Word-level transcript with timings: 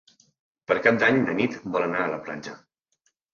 Per 0.71 0.77
Cap 0.87 0.97
d'Any 1.03 1.19
na 1.25 1.35
Nit 1.41 1.59
vol 1.75 1.85
anar 1.89 2.01
a 2.05 2.09
la 2.15 2.19
platja. 2.29 2.57